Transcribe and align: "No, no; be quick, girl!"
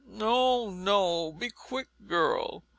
"No, 0.07 0.71
no; 0.71 1.31
be 1.31 1.51
quick, 1.51 1.89
girl!" 2.07 2.63